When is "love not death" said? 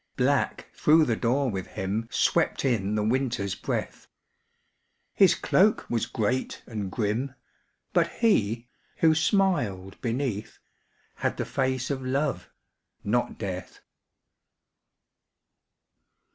12.01-13.81